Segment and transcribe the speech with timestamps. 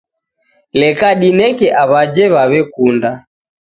[0.79, 3.09] Leka dineke aw'aje w'aw'ekuna.